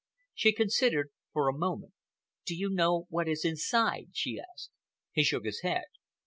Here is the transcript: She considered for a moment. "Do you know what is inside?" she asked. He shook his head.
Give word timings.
She 0.33 0.51
considered 0.51 1.11
for 1.31 1.47
a 1.47 1.53
moment. 1.55 1.93
"Do 2.47 2.55
you 2.55 2.71
know 2.71 3.05
what 3.09 3.27
is 3.27 3.45
inside?" 3.45 4.07
she 4.13 4.39
asked. 4.39 4.71
He 5.11 5.21
shook 5.23 5.45
his 5.45 5.61
head. 5.61 5.85